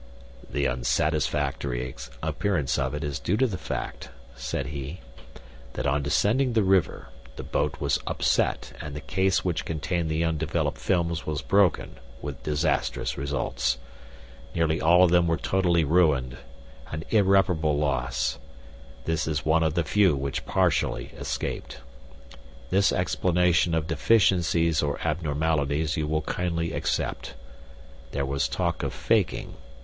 [0.49, 5.01] "The unsatisfactory appearance of it is due to the fact," said he,
[5.73, 10.23] "that on descending the river the boat was upset and the case which contained the
[10.23, 13.77] undeveloped films was broken, with disastrous results.
[14.55, 16.37] Nearly all of them were totally ruined
[16.89, 18.39] an irreparable loss.
[19.05, 21.79] This is one of the few which partially escaped.
[22.71, 27.35] This explanation of deficiencies or abnormalities you will kindly accept.
[28.13, 29.57] There was talk of faking.